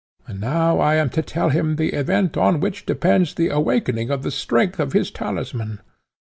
and 0.25 0.41
now 0.41 0.79
I 0.79 0.95
am 0.95 1.11
to 1.11 1.21
tell 1.21 1.49
him 1.49 1.75
the 1.75 1.89
event 1.93 2.35
on 2.35 2.59
which 2.59 2.87
depends 2.87 3.35
the 3.35 3.49
awaking 3.49 4.07
the 4.07 4.31
strength 4.31 4.79
of 4.79 4.93
his 4.93 5.11
talisman! 5.11 5.79